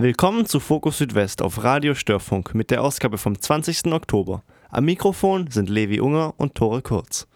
[0.00, 3.86] Willkommen zu Fokus Südwest auf Radio Störfunk mit der Ausgabe vom 20.
[3.86, 4.44] Oktober.
[4.70, 7.26] Am Mikrofon sind Levi Unger und Tore Kurz.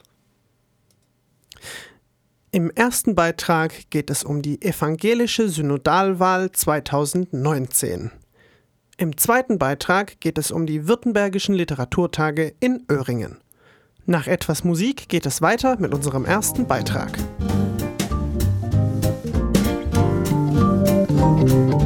[2.53, 8.13] Im ersten Beitrag geht es um die evangelische Synodalwahl 2019.
[8.97, 13.39] Im zweiten Beitrag geht es um die Württembergischen Literaturtage in Öhringen.
[14.07, 17.19] Nach etwas Musik geht es weiter mit unserem ersten Beitrag.
[21.19, 21.82] Am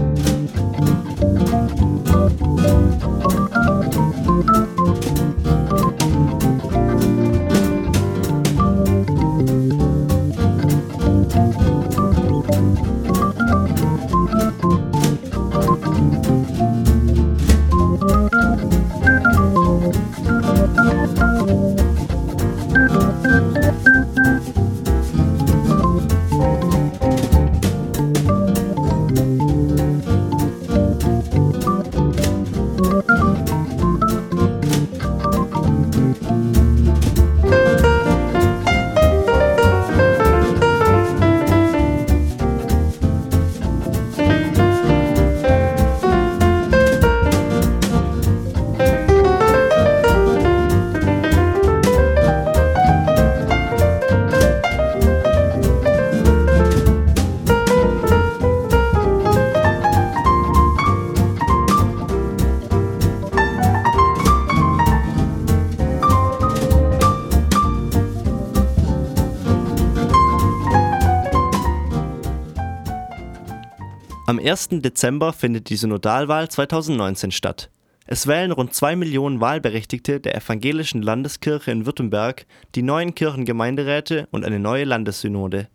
[74.47, 74.69] 1.
[74.71, 77.69] Dezember findet die Synodalwahl 2019 statt.
[78.07, 82.47] Es wählen rund zwei Millionen Wahlberechtigte der Evangelischen Landeskirche in Württemberg
[82.77, 85.67] die neuen Kirchengemeinderäte und eine neue Landessynode.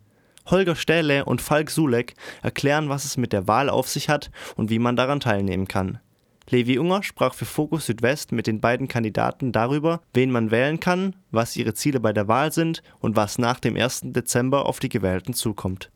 [0.46, 2.14] Holger Stähle und Falk Sulek
[2.44, 6.00] erklären, was es mit der Wahl auf sich hat und wie man daran teilnehmen kann.
[6.50, 11.18] Levi Unger sprach für Fokus Südwest mit den beiden Kandidaten darüber, wen man wählen kann,
[11.30, 14.14] was ihre Ziele bei der Wahl sind und was nach dem 1.
[14.14, 15.92] Dezember auf die Gewählten zukommt.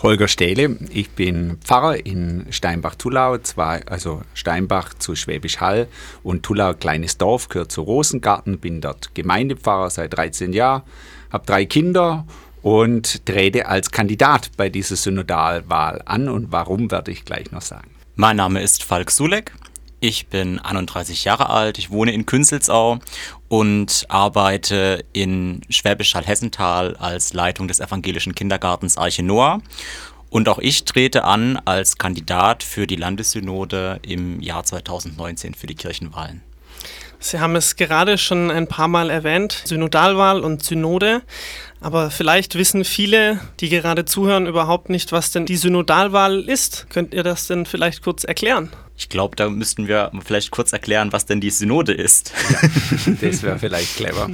[0.00, 5.88] Holger Stähle, ich bin Pfarrer in Steinbach-Tullau, also Steinbach zu Schwäbisch Hall
[6.22, 10.82] und Tullau, kleines Dorf, gehört zu Rosengarten, bin dort Gemeindepfarrer seit 13 Jahren,
[11.32, 12.26] habe drei Kinder
[12.62, 17.90] und trete als Kandidat bei dieser Synodalwahl an und warum werde ich gleich noch sagen.
[18.14, 19.52] Mein Name ist Falk Sulek.
[20.00, 23.00] Ich bin 31 Jahre alt, ich wohne in Künzelsau
[23.48, 29.60] und arbeite in Schwäbisch Hall-Hessental als Leitung des evangelischen Kindergartens Arche Noah.
[30.30, 35.74] Und auch ich trete an als Kandidat für die Landessynode im Jahr 2019 für die
[35.74, 36.42] Kirchenwahlen.
[37.18, 41.22] Sie haben es gerade schon ein paar Mal erwähnt, Synodalwahl und Synode.
[41.80, 46.86] Aber vielleicht wissen viele, die gerade zuhören, überhaupt nicht, was denn die Synodalwahl ist.
[46.88, 48.70] Könnt ihr das denn vielleicht kurz erklären?
[48.98, 52.32] Ich glaube, da müssten wir vielleicht kurz erklären, was denn die Synode ist.
[52.50, 54.28] Ja, das wäre vielleicht clever.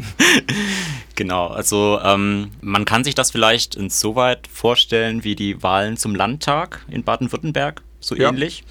[1.15, 6.81] genau, also ähm, man kann sich das vielleicht insoweit vorstellen wie die Wahlen zum Landtag
[6.89, 8.31] in Baden-Württemberg, so ja.
[8.31, 8.65] ähnlich.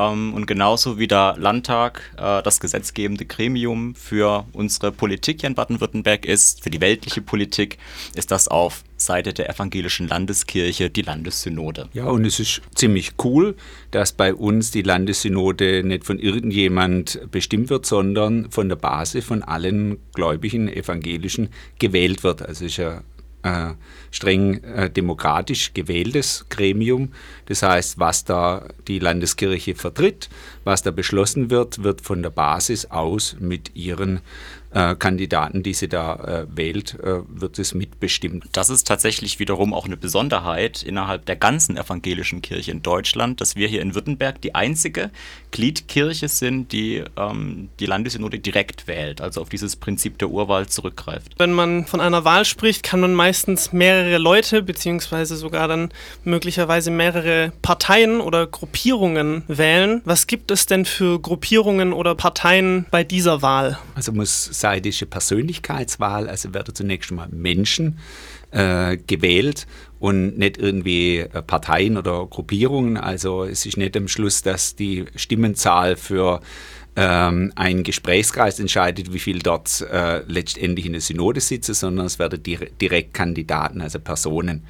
[0.00, 5.54] Ähm, und genauso wie der Landtag äh, das gesetzgebende Gremium für unsere Politik hier in
[5.54, 7.78] Baden-Württemberg ist, für die weltliche Politik,
[8.14, 11.88] ist das auf Seite der evangelischen Landeskirche die Landessynode.
[11.92, 13.56] Ja, und es ist ziemlich cool,
[13.90, 19.42] dass bei uns die Landessynode nicht von irgendjemand bestimmt wird, sondern von der Basis von
[19.42, 22.42] allen gläubigen Evangelischen gewählt wird.
[22.42, 23.02] Also es ist ja
[23.42, 23.74] äh,
[24.10, 27.12] streng äh, demokratisch gewähltes Gremium.
[27.46, 30.28] Das heißt, was da die Landeskirche vertritt,
[30.64, 34.20] was da beschlossen wird, wird von der Basis aus mit ihren
[34.72, 38.46] äh, Kandidaten, die sie da äh, wählt, äh, wird es mitbestimmt.
[38.52, 43.56] Das ist tatsächlich wiederum auch eine Besonderheit innerhalb der ganzen evangelischen Kirche in Deutschland, dass
[43.56, 45.10] wir hier in Württemberg die einzige
[45.50, 51.34] Gliedkirche sind, die ähm, die Landessynode direkt wählt, also auf dieses Prinzip der Urwahl zurückgreift.
[51.38, 55.90] Wenn man von einer Wahl spricht, kann man meistens mehrere Leute beziehungsweise sogar dann
[56.24, 60.00] möglicherweise mehrere Parteien oder Gruppierungen wählen.
[60.04, 63.78] Was gibt es denn für Gruppierungen oder Parteien bei dieser Wahl?
[63.94, 67.98] Also muss gleichzeitige Persönlichkeitswahl, also werden zunächst mal Menschen
[68.50, 69.66] äh, gewählt
[69.98, 72.96] und nicht irgendwie äh, Parteien oder Gruppierungen.
[72.96, 76.40] Also es ist nicht am Schluss, dass die Stimmenzahl für
[76.96, 82.18] ähm, ein Gesprächskreis entscheidet, wie viel dort äh, letztendlich in der Synode sitzen, sondern es
[82.18, 84.64] werden direkt Kandidaten, also Personen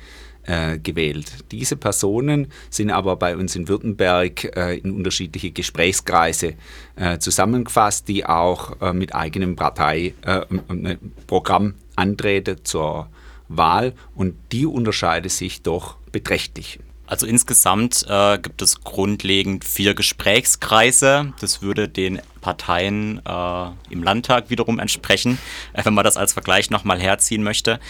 [0.44, 1.44] äh, gewählt.
[1.50, 6.54] Diese Personen sind aber bei uns in Württemberg äh, in unterschiedliche Gesprächskreise
[6.96, 13.08] äh, zusammengefasst, die auch äh, mit eigenem Parteiprogramm antreten zur
[13.48, 16.78] Wahl und die unterscheiden sich doch beträchtlich.
[17.10, 21.32] Also insgesamt äh, gibt es grundlegend vier Gesprächskreise.
[21.40, 25.36] Das würde den Parteien äh, im Landtag wiederum entsprechen,
[25.72, 27.80] äh, wenn man das als Vergleich nochmal herziehen möchte.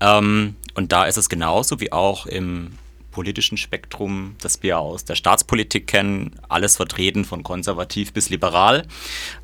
[0.00, 2.72] Ähm, und da ist es genauso wie auch im
[3.10, 8.86] politischen Spektrum, das wir aus der Staatspolitik kennen, alles vertreten von konservativ bis liberal,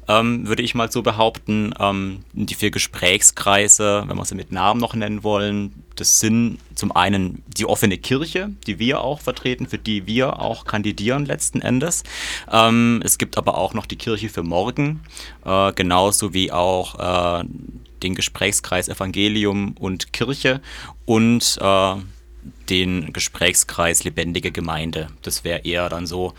[0.09, 1.75] ähm, würde ich mal so behaupten.
[1.79, 6.93] Ähm, die vier Gesprächskreise, wenn wir sie mit Namen noch nennen wollen, das sind zum
[6.93, 12.05] einen die offene Kirche, die wir auch vertreten, für die wir auch kandidieren letzten Endes.
[12.51, 15.01] Ähm, es gibt aber auch noch die Kirche für morgen,
[15.45, 17.45] äh, genauso wie auch äh,
[18.03, 20.61] den Gesprächskreis Evangelium und Kirche
[21.05, 21.95] und äh,
[22.69, 25.09] den Gesprächskreis lebendige Gemeinde.
[25.23, 26.35] Das wäre eher dann so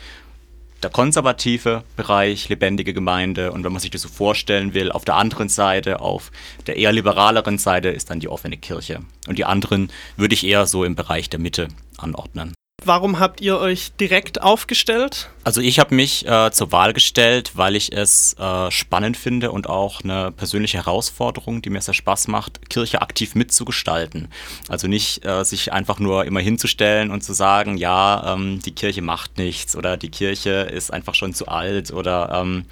[0.84, 3.52] der konservative Bereich, lebendige Gemeinde.
[3.52, 6.32] Und wenn man sich das so vorstellen will, auf der anderen Seite, auf
[6.68, 9.00] der eher liberaleren Seite, ist dann die offene Kirche.
[9.28, 12.54] Und die anderen würde ich eher so im Bereich der Mitte anordnen.
[12.88, 15.30] Warum habt ihr euch direkt aufgestellt?
[15.44, 19.68] Also ich habe mich äh, zur Wahl gestellt, weil ich es äh, spannend finde und
[19.68, 24.30] auch eine persönliche Herausforderung, die mir sehr Spaß macht, Kirche aktiv mitzugestalten.
[24.70, 29.02] Also nicht äh, sich einfach nur immer hinzustellen und zu sagen, ja, ähm, die Kirche
[29.02, 32.64] macht nichts oder die Kirche ist einfach schon zu alt oder ähm,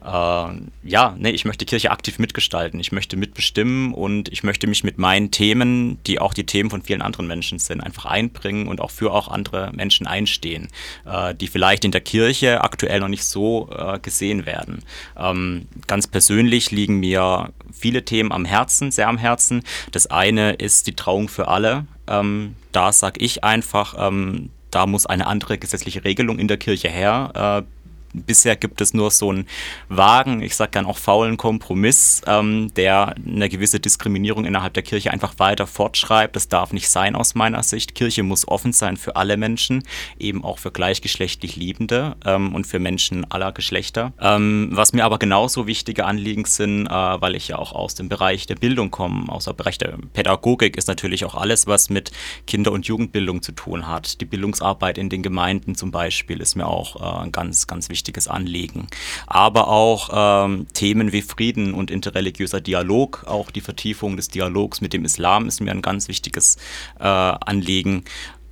[0.03, 2.79] ja, nee, ich möchte Kirche aktiv mitgestalten.
[2.79, 6.81] Ich möchte mitbestimmen und ich möchte mich mit meinen Themen, die auch die Themen von
[6.81, 10.69] vielen anderen Menschen sind, einfach einbringen und auch für auch andere Menschen einstehen,
[11.05, 14.83] äh, die vielleicht in der Kirche aktuell noch nicht so äh, gesehen werden.
[15.15, 19.63] Ähm, ganz persönlich liegen mir viele Themen am Herzen, sehr am Herzen.
[19.91, 21.85] Das eine ist die Trauung für alle.
[22.07, 26.89] Ähm, da sage ich einfach, ähm, da muss eine andere gesetzliche Regelung in der Kirche
[26.89, 27.65] her.
[28.13, 29.47] Bisher gibt es nur so einen
[29.87, 35.11] vagen, ich sage gern auch faulen Kompromiss, ähm, der eine gewisse Diskriminierung innerhalb der Kirche
[35.11, 36.35] einfach weiter fortschreibt.
[36.35, 37.95] Das darf nicht sein aus meiner Sicht.
[37.95, 39.83] Kirche muss offen sein für alle Menschen,
[40.19, 44.13] eben auch für gleichgeschlechtlich Liebende ähm, und für Menschen aller Geschlechter.
[44.19, 48.09] Ähm, was mir aber genauso wichtige Anliegen sind, äh, weil ich ja auch aus dem
[48.09, 52.11] Bereich der Bildung komme, aus dem Bereich der Pädagogik, ist natürlich auch alles, was mit
[52.45, 54.19] Kinder- und Jugendbildung zu tun hat.
[54.19, 58.27] Die Bildungsarbeit in den Gemeinden zum Beispiel ist mir auch äh, ganz, ganz wichtig wichtiges
[58.27, 58.87] Anliegen.
[59.27, 64.93] Aber auch ähm, Themen wie Frieden und interreligiöser Dialog, auch die Vertiefung des Dialogs mit
[64.93, 66.57] dem Islam ist mir ein ganz wichtiges
[66.99, 68.03] äh, Anliegen.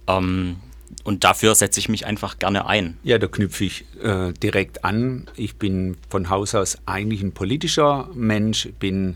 [0.07, 0.57] Ähm,
[1.03, 2.97] und dafür setze ich mich einfach gerne ein.
[3.03, 5.27] Ja, da knüpfe ich äh, direkt an.
[5.35, 9.15] Ich bin von Haus aus eigentlich ein politischer Mensch, bin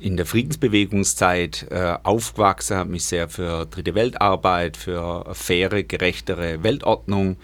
[0.00, 7.36] in der Friedensbewegungszeit äh, aufgewachsen, habe mich sehr für Dritte Weltarbeit, für faire, gerechtere Weltordnung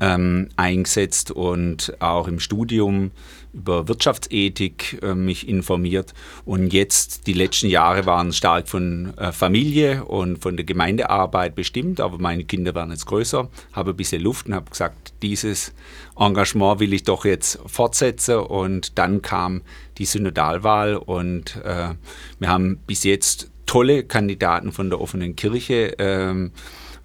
[0.00, 3.10] ähm, eingesetzt und auch im Studium
[3.52, 6.14] über Wirtschaftsethik äh, mich informiert.
[6.44, 12.00] Und jetzt, die letzten Jahre waren stark von äh, Familie und von der Gemeindearbeit bestimmt,
[12.00, 15.72] aber meine Kinder werden jetzt größer, habe ein bisschen Luft und habe gesagt, dieses
[16.16, 18.38] Engagement will ich doch jetzt fortsetzen.
[18.38, 19.62] Und dann kam
[19.98, 21.94] die Synodalwahl und äh,
[22.38, 25.94] wir haben bis jetzt tolle Kandidaten von der offenen Kirche.
[25.98, 26.52] Ähm,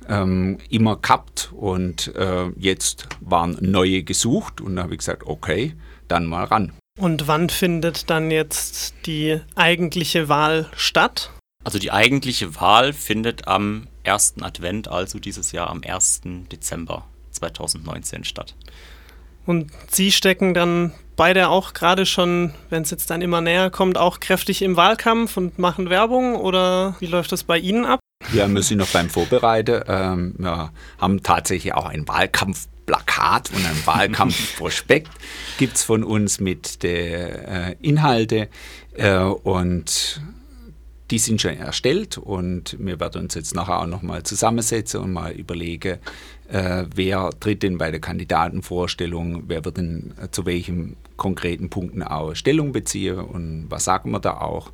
[0.10, 5.76] ähm, immer gehabt und äh, jetzt waren neue gesucht und da habe ich gesagt, okay,
[6.08, 6.74] dann mal ran.
[6.98, 11.32] Und wann findet dann jetzt die eigentliche Wahl statt?
[11.64, 16.22] Also die eigentliche Wahl findet am ersten Advent, also dieses Jahr am 1.
[16.52, 18.56] Dezember 2019 statt.
[19.46, 23.98] Und Sie stecken dann beide auch gerade schon, wenn es jetzt dann immer näher kommt,
[23.98, 28.00] auch kräftig im Wahlkampf und machen Werbung oder wie läuft das bei Ihnen ab?
[28.34, 29.82] Ja, wir sind noch beim Vorbereiten.
[29.88, 35.12] Ähm, wir haben tatsächlich auch ein Wahlkampfplakat und ein Wahlkampfprospekt
[35.58, 38.48] gibt es von uns mit den äh, Inhalten.
[38.94, 40.22] Äh, und
[41.12, 45.32] die sind schon erstellt und wir werden uns jetzt nachher auch nochmal zusammensetzen und mal
[45.32, 46.00] überlegen,
[46.50, 52.34] äh, wer tritt denn bei der Kandidatenvorstellung, wer wird denn zu welchen konkreten Punkten auch
[52.34, 54.72] Stellung beziehen und was sagen wir da auch.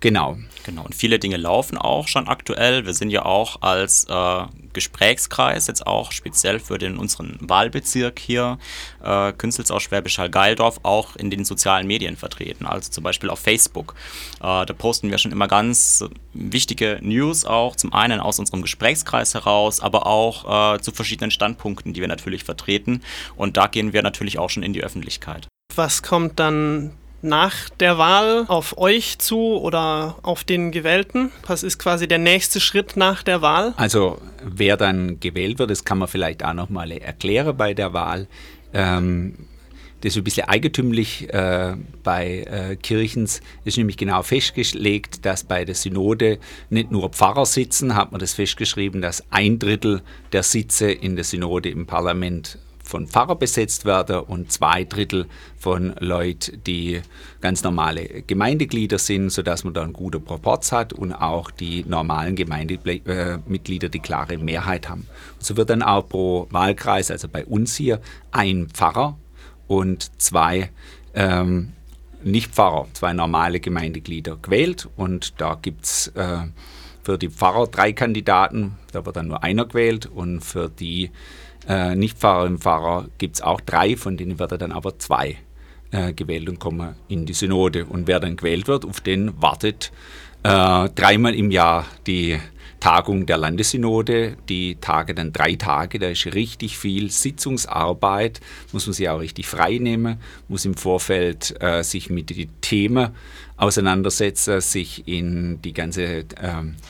[0.00, 0.36] Genau.
[0.64, 0.82] Genau.
[0.82, 2.86] Und viele Dinge laufen auch schon aktuell.
[2.86, 8.58] Wir sind ja auch als äh, Gesprächskreis jetzt auch speziell für den unseren Wahlbezirk hier,
[9.02, 12.66] äh, Künstelsau Schwäbisch Hall-Geildorf, auch in den sozialen Medien vertreten.
[12.66, 13.94] Also zum Beispiel auf Facebook.
[14.40, 17.76] Äh, da posten wir schon immer ganz wichtige News auch.
[17.76, 22.44] Zum einen aus unserem Gesprächskreis heraus, aber auch äh, zu verschiedenen Standpunkten, die wir natürlich
[22.44, 23.02] vertreten.
[23.36, 25.46] Und da gehen wir natürlich auch schon in die Öffentlichkeit.
[25.74, 26.92] Was kommt dann
[27.24, 31.32] nach der Wahl auf euch zu oder auf den Gewählten?
[31.46, 33.74] Was ist quasi der nächste Schritt nach der Wahl?
[33.76, 38.28] Also wer dann gewählt wird, das kann man vielleicht auch nochmal erklären bei der Wahl.
[38.72, 39.34] Ähm,
[40.04, 43.40] Das ist ein bisschen eigentümlich äh, bei äh, Kirchens.
[43.64, 46.38] ist nämlich genau festgelegt, dass bei der Synode
[46.68, 50.02] nicht nur Pfarrer sitzen, hat man das festgeschrieben, dass ein Drittel
[50.32, 55.26] der Sitze in der Synode im Parlament von Pfarrer besetzt werden und zwei Drittel
[55.56, 57.00] von Leuten, die
[57.40, 62.36] ganz normale Gemeindeglieder sind, sodass man da einen guten Proporz hat und auch die normalen
[62.36, 65.06] Gemeindemitglieder die klare Mehrheit haben.
[65.38, 68.00] So wird dann auch pro Wahlkreis, also bei uns hier,
[68.30, 69.18] ein Pfarrer
[69.66, 70.70] und zwei
[71.14, 71.72] ähm,
[72.22, 74.88] Nicht-Pfarrer, zwei normale Gemeindeglieder gewählt.
[74.96, 76.44] Und da gibt es äh,
[77.02, 80.06] für die Pfarrer drei Kandidaten, da wird dann nur einer gewählt.
[80.06, 81.10] Und für die
[81.68, 85.38] äh, Nicht-Pfarrerinnen und Pfarrer gibt es auch drei, von denen werden dann aber zwei
[85.90, 87.86] äh, gewählt und kommen in die Synode.
[87.86, 89.92] Und wer dann gewählt wird, auf den wartet
[90.42, 92.38] äh, dreimal im Jahr die
[92.84, 98.40] Tagung der Landessynode, die Tage dann drei Tage, da ist richtig viel Sitzungsarbeit,
[98.72, 100.18] muss man sich auch richtig frei nehmen,
[100.48, 103.10] muss im Vorfeld äh, sich mit den Themen
[103.56, 106.24] auseinandersetzen, sich in die ganze äh,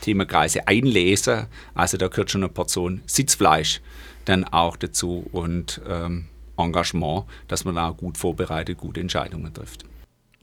[0.00, 1.46] Themenkreise einlesen.
[1.74, 3.80] Also da gehört schon eine Portion Sitzfleisch
[4.24, 6.26] dann auch dazu und ähm,
[6.56, 9.84] Engagement, dass man da gut vorbereitet gute Entscheidungen trifft.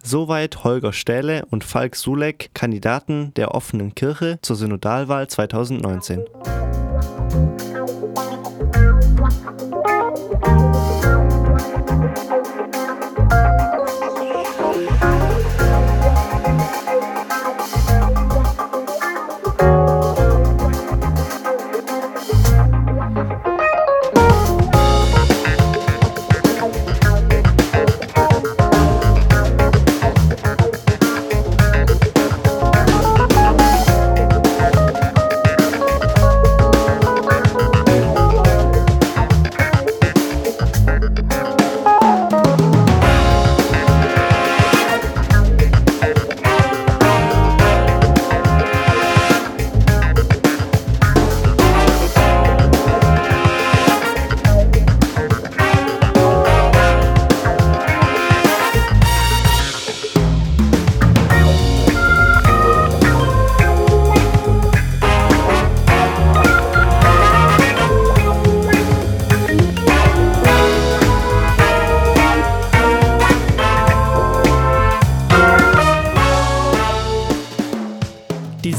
[0.04, 6.26] Soweit Holger Stähle und Falk Sulek, Kandidaten der offenen Kirche zur Synodalwahl 2019.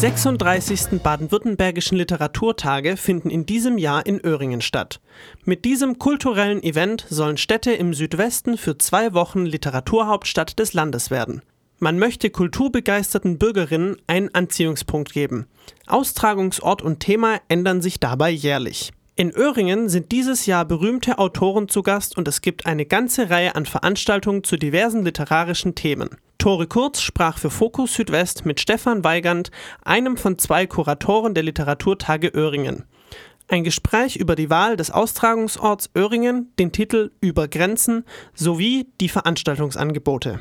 [0.03, 1.01] 36.
[1.01, 5.01] baden-württembergischen Literaturtage finden in diesem Jahr in Öhringen statt.
[5.45, 11.43] Mit diesem kulturellen Event sollen Städte im Südwesten für zwei Wochen Literaturhauptstadt des Landes werden.
[11.79, 15.47] Man möchte kulturbegeisterten Bürgerinnen einen Anziehungspunkt geben.
[15.87, 18.91] Austragungsort und Thema ändern sich dabei jährlich.
[19.15, 23.55] In Öhringen sind dieses Jahr berühmte Autoren zu Gast und es gibt eine ganze Reihe
[23.55, 26.17] an Veranstaltungen zu diversen literarischen Themen.
[26.39, 29.51] Tore Kurz sprach für Fokus Südwest mit Stefan Weigand,
[29.85, 32.85] einem von zwei Kuratoren der Literaturtage Öhringen.
[33.49, 40.41] Ein Gespräch über die Wahl des Austragungsorts Öhringen, den Titel Über Grenzen sowie die Veranstaltungsangebote.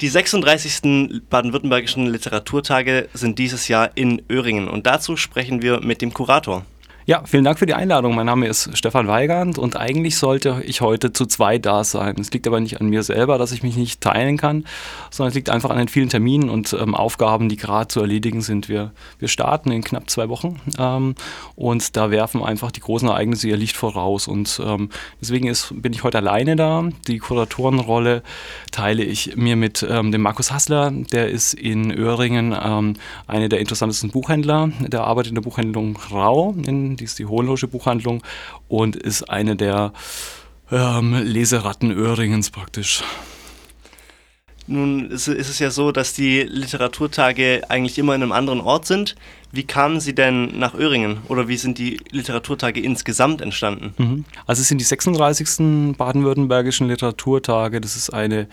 [0.00, 1.22] Die 36.
[1.30, 6.66] baden-württembergischen Literaturtage sind dieses Jahr in Öhringen und dazu sprechen wir mit dem Kurator.
[7.10, 8.14] Ja, vielen Dank für die Einladung.
[8.14, 12.14] Mein Name ist Stefan Weigand und eigentlich sollte ich heute zu zwei da sein.
[12.20, 14.64] Es liegt aber nicht an mir selber, dass ich mich nicht teilen kann,
[15.10, 18.42] sondern es liegt einfach an den vielen Terminen und ähm, Aufgaben, die gerade zu erledigen
[18.42, 18.68] sind.
[18.68, 21.16] Wir, wir starten in knapp zwei Wochen ähm,
[21.56, 24.28] und da werfen einfach die großen Ereignisse ihr Licht voraus.
[24.28, 24.88] Und ähm,
[25.20, 26.90] deswegen ist, bin ich heute alleine da.
[27.08, 28.22] Die Kuratorenrolle
[28.70, 30.92] teile ich mir mit ähm, dem Markus Hassler.
[31.10, 32.94] Der ist in Öhringen ähm,
[33.26, 34.70] einer der interessantesten Buchhändler.
[34.78, 38.22] Der arbeitet in der Buchhandlung Rau in die ist die Hohenloische Buchhandlung
[38.68, 39.92] und ist eine der
[40.70, 43.02] ähm, Leseratten Öhringens praktisch.
[44.66, 49.16] Nun ist es ja so, dass die Literaturtage eigentlich immer in einem anderen Ort sind.
[49.52, 53.94] Wie kamen Sie denn nach Öhringen oder wie sind die Literaturtage insgesamt entstanden?
[53.98, 54.24] Mhm.
[54.46, 55.96] Also es sind die 36.
[55.96, 57.80] baden-württembergischen Literaturtage.
[57.80, 58.46] Das ist eine,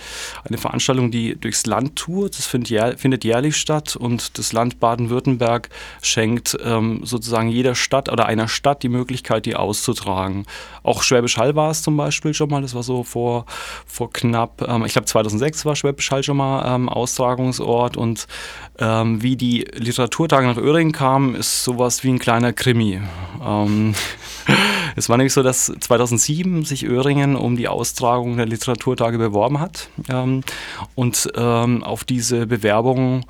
[0.44, 2.40] eine Veranstaltung, die durchs Land tourt.
[2.40, 5.70] Das findet, jähr, findet jährlich statt und das Land Baden-Württemberg
[6.02, 10.46] schenkt ähm, sozusagen jeder Stadt oder einer Stadt die Möglichkeit, die auszutragen.
[10.82, 12.64] Auch Schwäbisch Hall war es zum Beispiel schon mal.
[12.64, 13.46] Das war so vor,
[13.86, 18.26] vor knapp, ähm, ich glaube 2006 war Schwäbisch Hall schon mal ähm, Austragungsort und
[18.80, 23.02] ähm, wie die Literaturtage nach Öhringen kam, ist sowas wie ein kleiner Krimi.
[23.46, 23.94] Ähm,
[24.96, 29.90] es war nämlich so, dass 2007 sich Öhringen um die Austragung der Literaturtage beworben hat.
[30.10, 30.44] Ähm,
[30.96, 33.26] und ähm, auf diese Bewerbung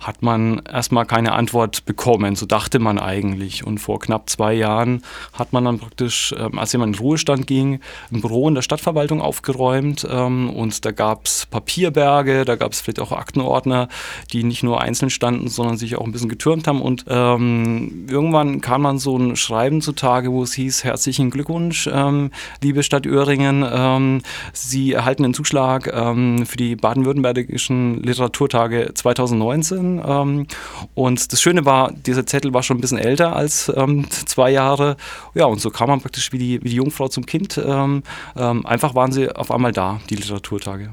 [0.00, 2.36] hat man erstmal keine Antwort bekommen.
[2.36, 3.66] So dachte man eigentlich.
[3.66, 7.80] Und vor knapp zwei Jahren hat man dann praktisch, ähm, als jemand in Ruhestand ging,
[8.12, 10.06] ein Büro in der Stadtverwaltung aufgeräumt.
[10.08, 13.88] Ähm, und da gab es Papierberge, da gab es vielleicht auch Aktenordner,
[14.32, 16.82] die nicht nur einzeln standen, sondern sich auch ein bisschen getürmt haben.
[16.82, 22.30] Und ähm, irgendwann kam dann so ein Schreiben zutage, wo es hieß, herzlichen Glückwunsch, ähm,
[22.62, 24.22] liebe Stadt Öhringen.
[24.52, 30.46] Sie erhalten den Zuschlag für die baden-württembergischen Literaturtage 2019 ähm,
[30.94, 34.96] und das Schöne war, dieser Zettel war schon ein bisschen älter als ähm, zwei Jahre.
[35.34, 37.58] Ja, und so kam man praktisch wie die, wie die Jungfrau zum Kind.
[37.58, 38.02] Ähm,
[38.36, 40.90] ähm, einfach waren sie auf einmal da, die Literaturtage.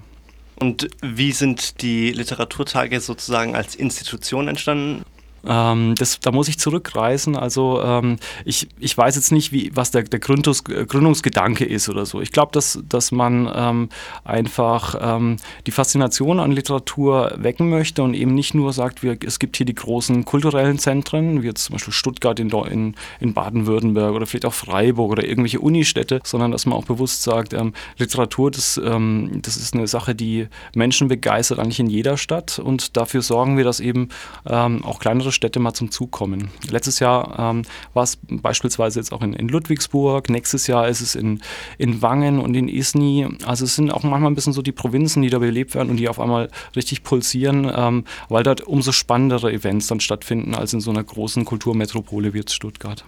[0.55, 5.03] Und wie sind die Literaturtage sozusagen als Institution entstanden?
[5.45, 7.35] Ähm, das, da muss ich zurückreisen.
[7.35, 12.05] Also ähm, ich, ich weiß jetzt nicht, wie, was der, der Gründungs, Gründungsgedanke ist oder
[12.05, 12.21] so.
[12.21, 13.89] Ich glaube, dass, dass man ähm,
[14.23, 19.39] einfach ähm, die Faszination an Literatur wecken möchte und eben nicht nur sagt, wir, es
[19.39, 24.13] gibt hier die großen kulturellen Zentren, wie jetzt zum Beispiel Stuttgart in, in, in Baden-Württemberg
[24.13, 28.50] oder vielleicht auch Freiburg oder irgendwelche Unistädte, sondern dass man auch bewusst sagt, ähm, Literatur,
[28.51, 33.21] das, ähm, das ist eine Sache, die Menschen begeistert eigentlich in jeder Stadt und dafür
[33.21, 34.09] sorgen wir, dass eben
[34.45, 36.49] auch kleinere Städte mal zum Zug kommen.
[36.69, 37.63] Letztes Jahr ähm,
[37.93, 41.41] war es beispielsweise jetzt auch in, in, Ludwigsburg, nächstes Jahr ist es in,
[41.77, 43.27] in Wangen und in Isny.
[43.45, 45.97] Also es sind auch manchmal ein bisschen so die Provinzen, die da belebt werden und
[45.97, 50.81] die auf einmal richtig pulsieren, ähm, weil dort umso spannendere Events dann stattfinden als in
[50.81, 53.03] so einer großen Kulturmetropole wie jetzt Stuttgart.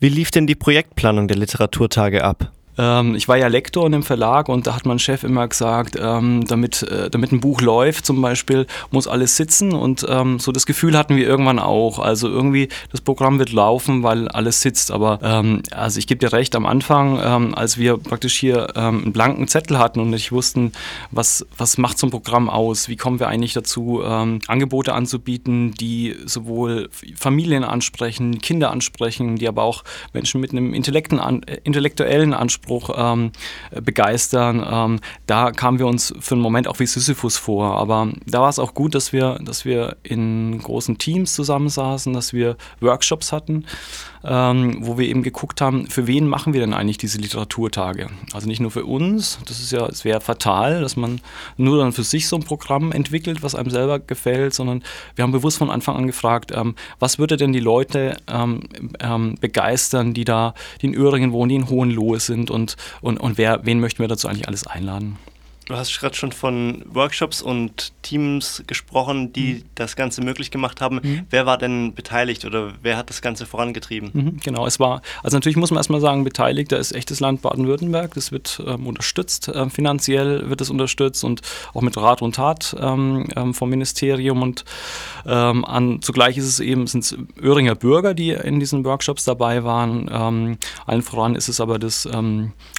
[0.00, 2.52] Wie lief denn die Projektplanung der Literaturtage ab?
[2.78, 5.96] Ähm, ich war ja Lektor in dem Verlag und da hat mein Chef immer gesagt,
[6.00, 10.52] ähm, damit, äh, damit ein Buch läuft zum Beispiel, muss alles sitzen und ähm, so
[10.52, 11.98] das Gefühl hatten wir irgendwann auch.
[11.98, 14.90] Also irgendwie das Programm wird laufen, weil alles sitzt.
[14.90, 19.02] Aber ähm, also ich gebe dir recht, am Anfang, ähm, als wir praktisch hier ähm,
[19.02, 20.72] einen blanken Zettel hatten und nicht wussten,
[21.10, 26.16] was, was macht so ein Programm aus, wie kommen wir eigentlich dazu, Angebote anzubieten, die
[26.24, 32.90] sowohl Familien ansprechen, Kinder ansprechen, die aber auch Menschen mit einem äh, intellektuellen Anspruch Anspruch
[32.96, 33.32] ähm,
[33.82, 34.64] begeistern.
[34.68, 37.76] Ähm, da kamen wir uns für einen Moment auch wie Sisyphus vor.
[37.78, 42.32] Aber da war es auch gut, dass wir, dass wir in großen Teams zusammensaßen, dass
[42.32, 43.66] wir Workshops hatten
[44.24, 48.08] ähm, wo wir eben geguckt haben, für wen machen wir denn eigentlich diese Literaturtage?
[48.32, 51.20] Also nicht nur für uns, das ist ja, es wäre fatal, dass man
[51.56, 54.82] nur dann für sich so ein Programm entwickelt, was einem selber gefällt, sondern
[55.14, 58.60] wir haben bewusst von Anfang an gefragt, ähm, was würde denn die Leute ähm,
[59.00, 63.64] ähm begeistern, die da, in Öhringen wohnen, die in Hohenlohe sind und, und, und wer,
[63.64, 65.18] wen möchten wir dazu eigentlich alles einladen?
[65.66, 69.62] Du hast gerade schon von Workshops und Teams gesprochen, die mhm.
[69.74, 71.00] das Ganze möglich gemacht haben.
[71.02, 71.26] Mhm.
[71.30, 74.10] Wer war denn beteiligt oder wer hat das Ganze vorangetrieben?
[74.12, 77.40] Mhm, genau, es war, also natürlich muss man erstmal sagen, beteiligt, da ist echtes Land
[77.40, 81.40] Baden-Württemberg, das wird ähm, unterstützt, äh, finanziell wird es unterstützt und
[81.72, 84.64] auch mit Rat und Tat ähm, ähm vom Ministerium und
[85.26, 89.64] ähm, an, zugleich ist es eben, sind es Öhringer Bürger, die in diesen Workshops dabei
[89.64, 90.10] waren.
[90.12, 92.08] Ähm, allen voran ist es aber das,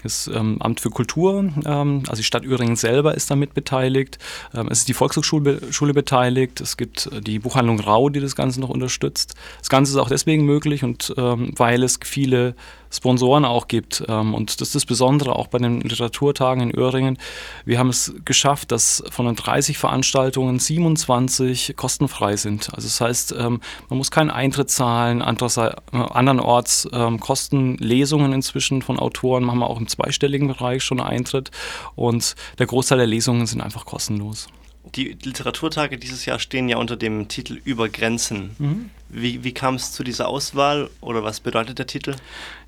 [0.04, 4.20] das Amt für Kultur, also die Stadt Öhringen Verein selber ist damit beteiligt.
[4.54, 6.62] Ähm, es ist die Volkshochschule Schule beteiligt.
[6.62, 9.36] Es gibt äh, die Buchhandlung Rau, die das Ganze noch unterstützt.
[9.60, 12.56] Das Ganze ist auch deswegen möglich und ähm, weil es viele
[12.98, 14.04] Sponsoren auch gibt.
[14.08, 17.18] Ähm, und das ist das Besondere auch bei den Literaturtagen in Öhringen.
[17.66, 22.70] Wir haben es geschafft, dass von den 30 Veranstaltungen 27 kostenfrei sind.
[22.74, 25.22] Also das heißt, ähm, man muss keinen Eintritt zahlen.
[25.22, 30.84] Andererseits, äh, andernorts ähm, kosten Lesungen inzwischen von Autoren, machen wir auch im zweistelligen Bereich
[30.84, 31.52] schon Eintritt.
[31.96, 34.48] Und der Großteil der Lesungen sind einfach kostenlos.
[34.96, 38.56] Die Literaturtage dieses Jahr stehen ja unter dem Titel Über Grenzen.
[38.58, 38.90] Mhm.
[39.10, 42.16] Wie, wie kam es zu dieser Auswahl oder was bedeutet der Titel?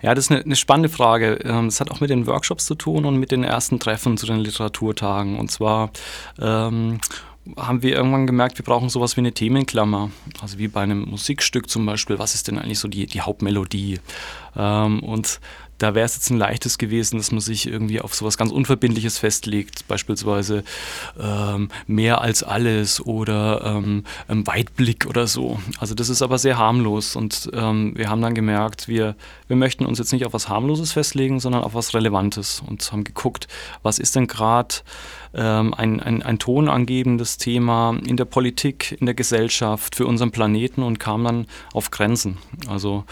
[0.02, 1.36] Ja, das ist eine, eine spannende Frage.
[1.68, 4.40] Es hat auch mit den Workshops zu tun und mit den ersten Treffen zu den
[4.40, 5.40] Literaturtagen.
[5.40, 5.92] Und zwar
[6.40, 7.00] ähm,
[7.56, 10.12] haben wir irgendwann gemerkt, wir brauchen sowas wie eine Themenklammer.
[10.42, 14.00] Also wie bei einem Musikstück zum Beispiel, was ist denn eigentlich so die, die Hauptmelodie?
[14.56, 15.40] Ähm, und
[15.78, 19.18] da wäre es jetzt ein leichtes gewesen, dass man sich irgendwie auf sowas ganz Unverbindliches
[19.18, 20.64] festlegt, beispielsweise
[21.20, 25.60] ähm, mehr als alles oder ähm, Weitblick oder so.
[25.80, 29.16] Also das ist aber sehr harmlos und ähm, wir haben dann gemerkt, wir,
[29.48, 33.04] wir möchten uns jetzt nicht auf was harmloses festlegen, sondern auf was Relevantes und haben
[33.04, 33.48] geguckt,
[33.84, 34.76] was ist denn gerade
[35.34, 40.84] ähm, ein, ein, ein tonangebendes Thema in der Politik, in der Gesellschaft, für unseren Planeten
[40.84, 42.38] und kam dann auf Grenzen.
[42.68, 43.06] Also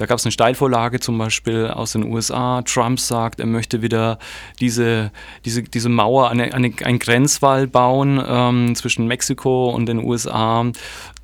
[0.00, 2.62] da gab es eine Steilvorlage zum Beispiel aus den USA.
[2.62, 4.18] Trump sagt, er möchte wieder
[4.58, 5.12] diese,
[5.44, 10.64] diese, diese Mauer, eine, eine, einen Grenzwall bauen ähm, zwischen Mexiko und den USA.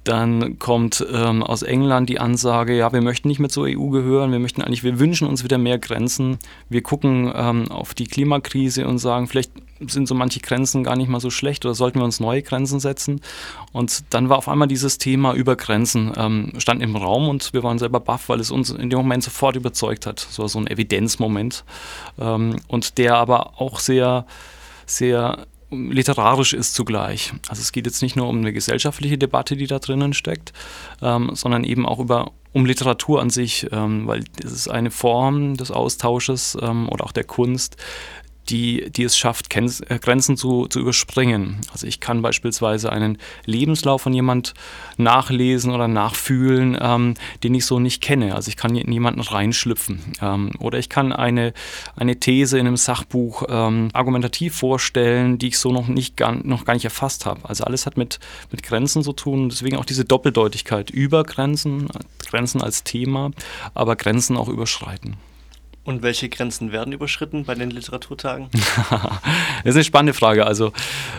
[0.04, 4.30] Dann kommt ähm, aus England die Ansage, ja, wir möchten nicht mehr zur EU gehören,
[4.30, 6.38] wir möchten eigentlich, wir wünschen uns wieder mehr Grenzen.
[6.68, 11.08] Wir gucken ähm, auf die Klimakrise und sagen, vielleicht sind so manche Grenzen gar nicht
[11.08, 13.20] mal so schlecht oder sollten wir uns neue Grenzen setzen?
[13.72, 17.62] Und dann war auf einmal dieses Thema über Grenzen, ähm, stand im Raum und wir
[17.62, 20.20] waren selber baff, weil es uns in dem Moment sofort überzeugt hat.
[20.20, 21.64] So, so ein Evidenzmoment.
[22.18, 24.26] Ähm, und der aber auch sehr,
[24.86, 27.32] sehr literarisch ist zugleich.
[27.48, 30.52] Also es geht jetzt nicht nur um eine gesellschaftliche Debatte, die da drinnen steckt,
[31.02, 35.56] ähm, sondern eben auch über um Literatur an sich, ähm, weil es ist eine Form
[35.56, 37.76] des Austausches ähm, oder auch der Kunst,
[38.48, 41.60] die, die es schafft, äh, Grenzen zu, zu überspringen.
[41.72, 44.54] Also ich kann beispielsweise einen Lebenslauf von jemand
[44.96, 48.34] nachlesen oder nachfühlen, ähm, den ich so nicht kenne.
[48.34, 50.00] Also ich kann in jemanden reinschlüpfen.
[50.20, 51.52] Ähm, oder ich kann eine,
[51.96, 56.64] eine These in einem Sachbuch ähm, argumentativ vorstellen, die ich so noch, nicht, gar, noch
[56.64, 57.48] gar nicht erfasst habe.
[57.48, 59.48] Also alles hat mit, mit Grenzen zu tun.
[59.48, 61.88] Deswegen auch diese Doppeldeutigkeit über Grenzen,
[62.28, 63.30] Grenzen als Thema,
[63.74, 65.16] aber Grenzen auch überschreiten.
[65.86, 68.48] Und welche Grenzen werden überschritten bei den Literaturtagen?
[68.90, 69.00] das
[69.64, 70.44] ist eine spannende Frage.
[70.44, 70.72] Also,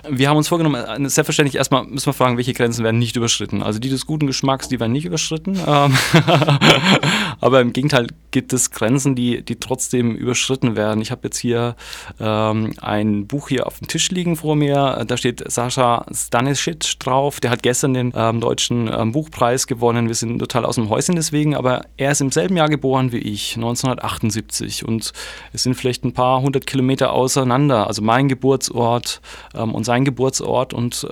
[0.10, 3.64] wir haben uns vorgenommen, äh, selbstverständlich erstmal müssen wir fragen, welche Grenzen werden nicht überschritten.
[3.64, 5.58] Also, die des guten Geschmacks, die werden nicht überschritten.
[5.66, 5.98] Ähm,
[7.40, 11.02] aber im Gegenteil gibt es Grenzen, die, die trotzdem überschritten werden.
[11.02, 11.76] Ich habe jetzt hier
[12.20, 15.06] ähm, ein Buch hier auf dem Tisch liegen vor mir.
[15.08, 17.40] Da steht Sascha Stanisic drauf.
[17.40, 20.08] Der hat gestern den ähm, deutschen ähm, Buchpreis gewonnen.
[20.08, 23.20] Wir sind total aus dem Häuschen deswegen, aber er ist im selben Jahr geboren wie
[23.20, 24.58] ich, 1978.
[24.58, 25.14] Leipzig und
[25.54, 29.22] es sind vielleicht ein paar hundert Kilometer auseinander, also mein Geburtsort
[29.56, 31.08] ähm, und sein Geburtsort und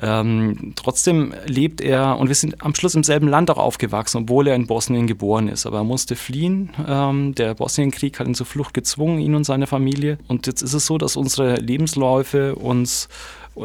[0.00, 4.46] ähm, trotzdem lebt er und wir sind am Schluss im selben Land auch aufgewachsen, obwohl
[4.46, 5.66] er in Bosnien geboren ist.
[5.66, 6.70] Aber er musste fliehen.
[6.86, 10.18] Ähm, der Bosnienkrieg hat ihn zur Flucht gezwungen, ihn und seine Familie.
[10.28, 13.08] Und jetzt ist es so, dass unsere Lebensläufe uns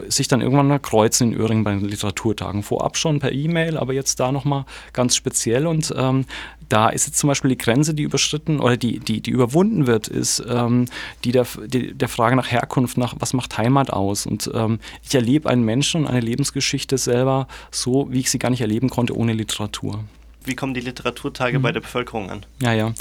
[0.08, 2.64] sich dann irgendwann mal kreuzen in Öhringen bei den Literaturtagen.
[2.64, 5.68] Vorab schon per E-Mail, aber jetzt da nochmal ganz speziell.
[5.68, 6.26] Und ähm,
[6.70, 10.08] da ist jetzt zum Beispiel die Grenze, die überschritten oder die, die, die überwunden wird,
[10.08, 10.86] ist ähm,
[11.24, 14.26] die, der, die der Frage nach Herkunft, nach was macht Heimat aus.
[14.26, 18.50] Und ähm, ich erlebe einen Menschen und eine Lebensgeschichte selber so, wie ich sie gar
[18.50, 20.04] nicht erleben konnte ohne Literatur.
[20.46, 21.64] Wie kommen die Literaturtage mhm.
[21.64, 22.46] bei der Bevölkerung an?
[22.62, 22.94] Ja, ja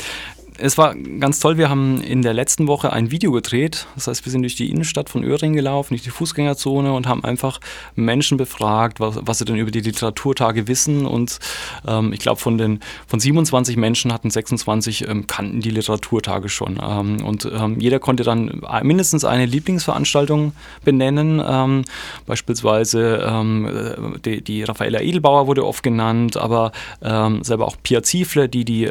[0.58, 1.56] es war ganz toll.
[1.56, 3.86] Wir haben in der letzten Woche ein Video gedreht.
[3.94, 7.24] Das heißt, wir sind durch die Innenstadt von Öhring gelaufen, durch die Fußgängerzone und haben
[7.24, 7.60] einfach
[7.94, 11.06] Menschen befragt, was, was sie denn über die Literaturtage wissen.
[11.06, 11.38] Und
[11.86, 16.78] ähm, ich glaube, von den von 27 Menschen hatten 26 ähm, kannten die Literaturtage schon.
[16.82, 20.52] Ähm, und ähm, jeder konnte dann mindestens eine Lieblingsveranstaltung
[20.84, 21.42] benennen.
[21.44, 21.84] Ähm,
[22.26, 28.64] beispielsweise ähm, die, die Raffaella Edelbauer wurde oft genannt, aber selber auch Pia Ziefle, die,
[28.64, 28.88] die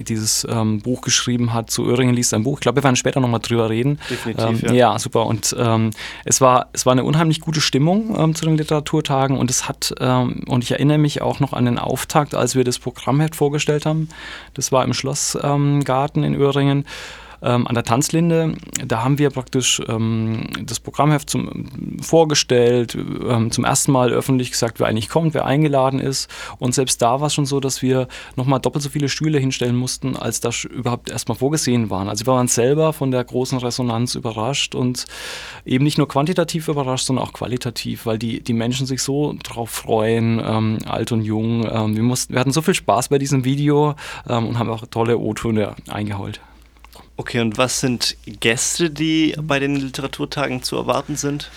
[0.00, 0.46] dieses
[0.82, 2.58] Buch geschrieben hat, zu Öhringen liest ein Buch.
[2.58, 3.98] Ich glaube, wir werden später nochmal drüber reden.
[4.10, 4.92] Definitiv, ähm, ja.
[4.92, 4.98] ja.
[4.98, 5.26] super.
[5.26, 5.90] Und ähm,
[6.24, 9.94] es, war, es war eine unheimlich gute Stimmung ähm, zu den Literaturtagen und es hat,
[10.00, 13.86] ähm, und ich erinnere mich auch noch an den Auftakt, als wir das Programmheft vorgestellt
[13.86, 14.08] haben.
[14.54, 16.86] Das war im Schlossgarten in Öhringen
[17.44, 18.54] ähm, an der Tanzlinde.
[18.86, 24.80] Da haben wir praktisch ähm, das Programmheft zum, vorgestellt, ähm, zum ersten Mal öffentlich gesagt,
[24.80, 26.30] wer eigentlich kommt, wer eingeladen ist.
[26.58, 29.76] Und selbst da war es schon so, dass wir nochmal doppelt so viele Stühle hinstellen
[29.76, 32.08] mussten, als das überhaupt erstmal vorgesehen waren.
[32.08, 35.04] Also wir waren selber von der großen Resonanz überrascht und
[35.64, 39.70] eben nicht nur quantitativ überrascht, sondern auch qualitativ, weil die, die Menschen sich so drauf
[39.70, 41.68] freuen, ähm, alt und jung.
[41.70, 43.94] Ähm, wir, mussten, wir hatten so viel Spaß bei diesem Video
[44.28, 46.40] ähm, und haben auch tolle O-Töne eingeholt.
[47.16, 51.50] Okay, und was sind Gäste, die bei den Literaturtagen zu erwarten sind?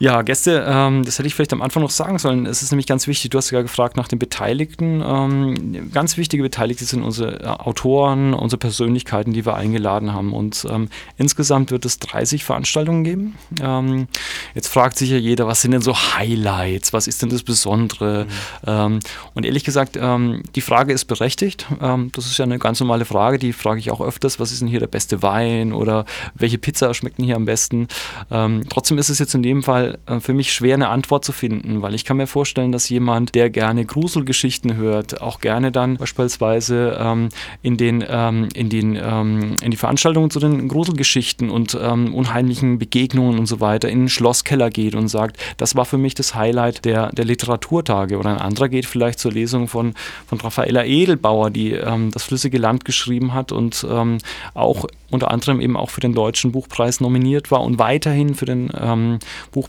[0.00, 2.46] Ja, Gäste, ähm, das hätte ich vielleicht am Anfang noch sagen sollen.
[2.46, 5.02] Es ist nämlich ganz wichtig, du hast ja gefragt nach den Beteiligten.
[5.04, 10.32] Ähm, ganz wichtige Beteiligte sind unsere äh, Autoren, unsere Persönlichkeiten, die wir eingeladen haben.
[10.34, 13.34] Und ähm, insgesamt wird es 30 Veranstaltungen geben.
[13.60, 14.06] Ähm,
[14.54, 16.92] jetzt fragt sich ja jeder, was sind denn so Highlights?
[16.92, 18.26] Was ist denn das Besondere?
[18.26, 18.68] Mhm.
[18.68, 19.00] Ähm,
[19.34, 21.66] und ehrlich gesagt, ähm, die Frage ist berechtigt.
[21.80, 24.38] das ist ja eine ganz normale Frage, die frage ich auch öfters.
[24.38, 25.72] Was ist denn hier der beste Wein?
[25.72, 27.88] Oder welche Pizza schmeckt denn hier am besten?
[28.68, 31.82] trotzdem ist es jetzt in dem Fall äh, für mich schwer, eine Antwort zu finden,
[31.82, 36.96] weil ich kann mir vorstellen, dass jemand, der gerne Gruselgeschichten hört, auch gerne dann beispielsweise
[37.00, 37.28] ähm,
[37.62, 42.78] in, den, ähm, in, den, ähm, in die Veranstaltungen zu den Gruselgeschichten und ähm, unheimlichen
[42.78, 46.34] Begegnungen und so weiter in den Schlosskeller geht und sagt, das war für mich das
[46.34, 48.18] Highlight der, der Literaturtage.
[48.18, 49.94] Oder ein anderer geht vielleicht zur Lesung von,
[50.26, 54.18] von Raffaella Edelbauer, die ähm, das flüssige Land geschrieben hat und ähm,
[54.54, 58.70] auch unter anderem eben auch für den Deutschen Buchpreis nominiert war und weiterhin für den
[58.78, 59.18] ähm,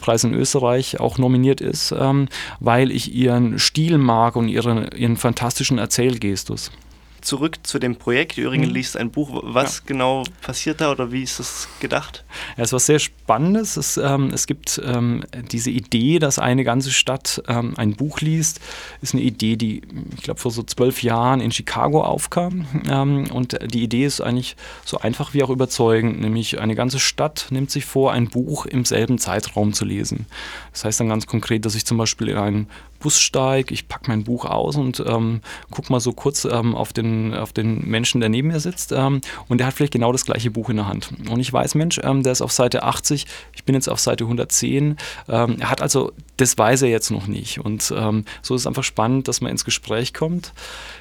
[0.09, 2.27] Buchpreis in Österreich auch nominiert ist, ähm,
[2.59, 6.71] weil ich ihren Stil mag und ihren, ihren fantastischen Erzählgestus.
[7.21, 8.37] Zurück zu dem Projekt.
[8.37, 8.75] Öhringen Mhm.
[8.75, 9.41] liest ein Buch.
[9.43, 12.23] Was genau passiert da oder wie ist das gedacht?
[12.57, 13.77] Ja, es ist was sehr Spannendes.
[13.77, 18.59] Es, ähm, es gibt ähm, diese Idee, dass eine ganze Stadt ähm, ein Buch liest,
[19.01, 19.81] ist eine Idee, die,
[20.15, 22.65] ich glaube, vor so zwölf Jahren in Chicago aufkam.
[22.89, 24.55] Ähm, und die Idee ist eigentlich
[24.85, 28.85] so einfach wie auch überzeugend, nämlich eine ganze Stadt nimmt sich vor, ein Buch im
[28.85, 30.25] selben Zeitraum zu lesen.
[30.71, 32.67] Das heißt dann ganz konkret, dass ich zum Beispiel in einen
[32.99, 35.39] Bus steige, ich packe mein Buch aus und ähm,
[35.71, 39.21] gucke mal so kurz ähm, auf, den, auf den Menschen, der neben mir sitzt ähm,
[39.47, 41.09] und der hat vielleicht genau das gleiche Buch in der Hand.
[41.29, 44.23] Und ich weiß, Mensch, ähm, der ist auf Seite 80, ich bin jetzt auf Seite
[44.23, 44.97] 110.
[45.27, 47.59] Ähm, er hat also, das weiß er jetzt noch nicht.
[47.59, 50.53] Und ähm, so ist es einfach spannend, dass man ins Gespräch kommt.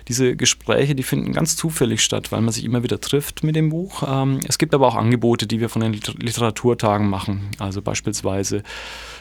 [0.08, 3.70] Diese Gespräche, die finden ganz zufällig statt, weil man sich immer wieder trifft mit dem
[3.70, 4.02] Buch.
[4.06, 7.50] Ähm, es gibt aber auch Angebote, die wir von den Liter Literaturtagen machen.
[7.58, 8.62] Also beispielsweise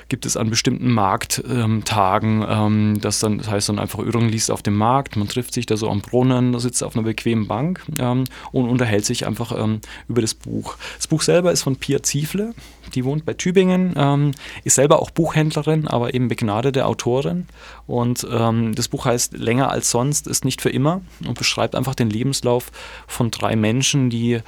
[0.10, 4.62] gibt es an bestimmten Markttagen, ähm, das, dann, das heißt dann einfach, Öhringen liest auf
[4.62, 8.26] dem Markt, man trifft sich da so am Brunnen, sitzt auf einer bequemen Bank ähm,
[8.52, 10.78] und unterhält sich einfach ähm, über das Buch.
[10.98, 12.54] Das Buch selber ist von Pia Ziefle,
[12.94, 14.32] die wohnt bei Tübingen, ähm,
[14.64, 17.48] ist selber auch Buchhändlerin, aber eben begnadete Autorin.
[17.86, 21.96] Und ähm, das Buch heißt Länger als sonst ist nicht für immer und beschreibt einfach
[21.96, 22.72] den Lebenslauf
[23.08, 24.42] von drei Menschen, die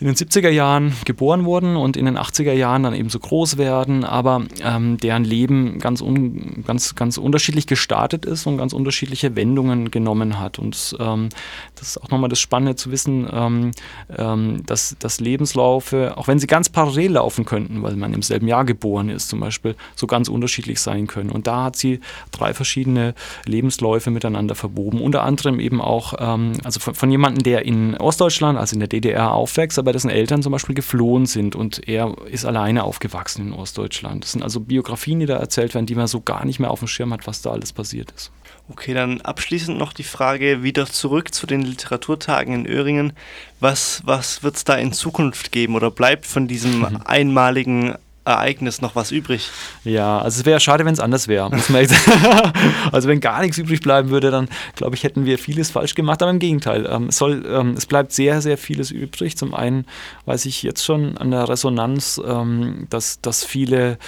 [0.00, 3.58] in den 70er Jahren geboren wurden und in den 80er Jahren dann eben so groß
[3.58, 9.36] werden, aber ähm, deren Leben ganz, un, ganz, ganz unterschiedlich gestartet ist und ganz unterschiedliche
[9.36, 10.58] Wendungen genommen hat.
[10.58, 11.28] Und ähm,
[11.74, 13.72] das ist auch nochmal das Spannende zu wissen, ähm,
[14.16, 18.48] ähm, dass, dass Lebenslaufe, auch wenn sie ganz parallel laufen könnten, weil man im selben
[18.48, 21.28] Jahr geboren ist zum Beispiel, so ganz unterschiedlich sein können.
[21.28, 22.00] Und da hat sie
[22.32, 25.02] drei verschiedene Lebensläufe miteinander verwoben.
[25.02, 28.88] Unter anderem eben auch, ähm, also von, von jemandem, der in Ostdeutschland, also in der
[28.88, 33.52] DDR aufwächst, aber dessen Eltern zum Beispiel geflohen sind und er ist alleine aufgewachsen in
[33.52, 34.24] Ostdeutschland.
[34.24, 36.80] Das sind also Biografien, die da erzählt werden, die man so gar nicht mehr auf
[36.80, 38.30] dem Schirm hat, was da alles passiert ist.
[38.68, 43.12] Okay, dann abschließend noch die Frage wieder zurück zu den Literaturtagen in Öhringen.
[43.58, 48.94] Was, was wird es da in Zukunft geben oder bleibt von diesem einmaligen Ereignis noch
[48.94, 49.50] was übrig?
[49.84, 51.50] Ja, also es wäre schade, wenn es anders wäre.
[52.92, 56.22] also wenn gar nichts übrig bleiben würde, dann glaube ich, hätten wir vieles falsch gemacht.
[56.22, 59.36] Aber im Gegenteil, ähm, es, soll, ähm, es bleibt sehr, sehr vieles übrig.
[59.36, 59.86] Zum einen
[60.26, 63.98] weiß ich jetzt schon an der Resonanz, ähm, dass, dass viele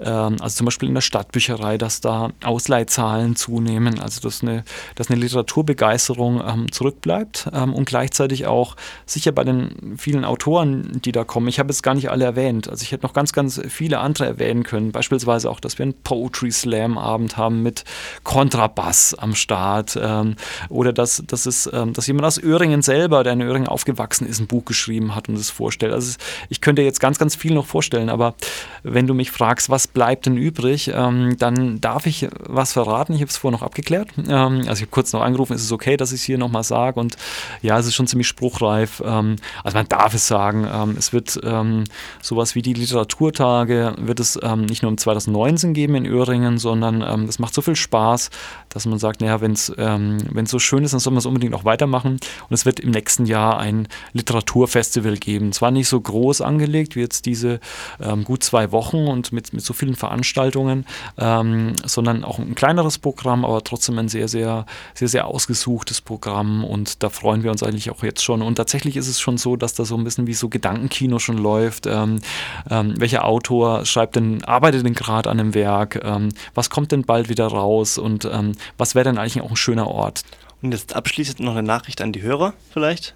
[0.00, 5.10] ähm, also zum Beispiel in der Stadtbücherei, dass da Ausleihzahlen zunehmen, also dass eine, dass
[5.10, 11.24] eine Literaturbegeisterung ähm, zurückbleibt ähm, und gleichzeitig auch sicher bei den vielen Autoren, die da
[11.24, 13.98] kommen, ich habe jetzt gar nicht alle erwähnt, also ich hätte noch ganz, ganz viele
[13.98, 17.84] andere erwähnen können, beispielsweise auch, dass wir einen Poetry Slam Abend haben mit
[18.24, 20.36] Kontrabass am Start ähm,
[20.68, 24.40] oder dass, dass, es, ähm, dass jemand aus Öhringen selber, der in Öhringen aufgewachsen ist,
[24.40, 25.92] ein Buch geschrieben hat und es vorstellt.
[25.92, 26.16] Also
[26.48, 28.34] ich könnte jetzt ganz, ganz viel noch vorstellen, aber
[28.82, 33.14] wenn du mich fragst, was bleibt denn übrig, ähm, dann darf ich was verraten.
[33.14, 34.08] Ich habe es vorher noch abgeklärt.
[34.18, 36.64] Ähm, also ich habe kurz noch angerufen, ist es okay, dass ich es hier nochmal
[36.64, 37.00] sage?
[37.00, 37.16] Und
[37.62, 39.02] ja, es ist schon ziemlich spruchreif.
[39.04, 40.66] Ähm, also man darf es sagen.
[40.72, 41.40] Ähm, es wird
[42.22, 42.74] sowas wie die
[43.50, 47.54] Literaturtage, wird es ähm, nicht nur im 2019 geben in Öhringen, sondern ähm, das macht
[47.54, 48.30] so viel Spaß,
[48.70, 49.70] dass man sagt, naja, wenn es
[50.46, 52.12] so schön ist, dann soll man es unbedingt auch weitermachen.
[52.12, 55.52] Und es wird im nächsten Jahr ein Literaturfestival geben.
[55.52, 57.60] Zwar nicht so groß angelegt wie jetzt diese
[58.24, 60.86] gut zwei Wochen und mit, mit so vielen Veranstaltungen,
[61.18, 66.64] ähm, sondern auch ein kleineres Programm, aber trotzdem ein sehr, sehr, sehr, sehr ausgesuchtes Programm
[66.64, 68.42] und da freuen wir uns eigentlich auch jetzt schon.
[68.42, 71.38] Und tatsächlich ist es schon so, dass da so ein bisschen wie so Gedankenkino schon
[71.38, 71.86] läuft.
[71.86, 72.20] Ähm,
[72.70, 76.00] ähm, welcher Autor schreibt denn, arbeitet denn gerade an einem Werk?
[76.02, 77.98] Ähm, was kommt denn bald wieder raus?
[77.98, 80.22] Und ähm, was wäre denn eigentlich auch ein schöner Ort?
[80.62, 83.14] Und jetzt abschließend noch eine Nachricht an die Hörer vielleicht?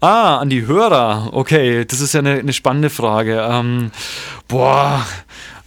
[0.00, 1.30] Ah, an die Hörer.
[1.32, 3.46] Okay, das ist ja eine, eine spannende Frage.
[3.48, 3.90] Ähm,
[4.48, 5.06] boah,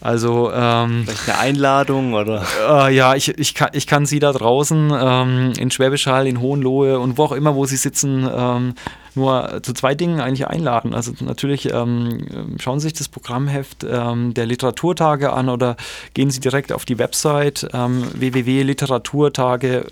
[0.06, 2.46] also ähm, Vielleicht eine Einladung oder?
[2.70, 6.40] Äh, ja, ich, ich, kann, ich kann Sie da draußen ähm, in Schwäbisch Hall, in
[6.40, 8.76] Hohenlohe und wo auch immer, wo Sie sitzen, ähm,
[9.16, 10.94] nur zu zwei Dingen eigentlich einladen.
[10.94, 15.76] Also natürlich ähm, schauen Sie sich das Programmheft ähm, der Literaturtage an oder
[16.14, 19.88] gehen Sie direkt auf die Website ähm, www.literaturtage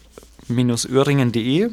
[0.50, 1.70] öhringen.de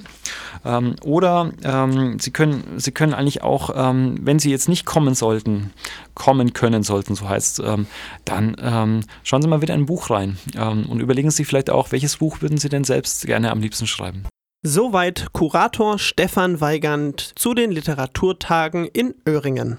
[0.64, 5.14] ähm, oder ähm, Sie, können, Sie können eigentlich auch, ähm, wenn Sie jetzt nicht kommen
[5.14, 5.72] sollten,
[6.14, 7.86] kommen können sollten, so heißt es, ähm,
[8.24, 11.70] dann ähm, schauen Sie mal wieder in ein Buch rein ähm, und überlegen Sie vielleicht
[11.70, 14.24] auch, welches Buch würden Sie denn selbst gerne am liebsten schreiben.
[14.62, 19.78] Soweit Kurator Stefan Weigand zu den Literaturtagen in Öhringen.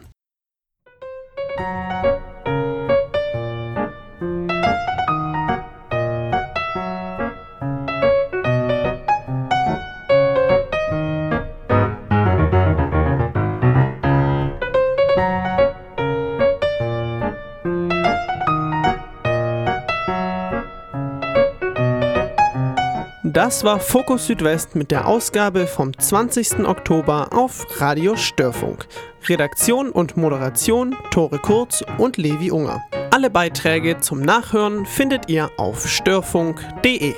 [23.33, 26.67] Das war Fokus Südwest mit der Ausgabe vom 20.
[26.67, 28.87] Oktober auf Radio Störfunk.
[29.25, 32.81] Redaktion und Moderation Tore Kurz und Levi Unger.
[33.11, 37.13] Alle Beiträge zum Nachhören findet ihr auf störfunk.de.